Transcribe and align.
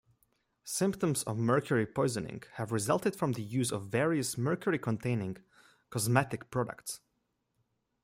Symptoms 0.65 1.21
of 1.25 1.37
mercury 1.37 1.85
poisoning 1.85 2.41
have 2.55 2.71
resulted 2.71 3.15
from 3.15 3.33
the 3.33 3.43
use 3.43 3.71
of 3.71 3.89
various 3.91 4.35
mercury-containing 4.35 5.37
cosmetic 5.91 6.49
products. 6.49 7.01